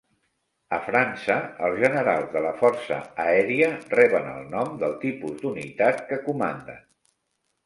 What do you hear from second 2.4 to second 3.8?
la força aèria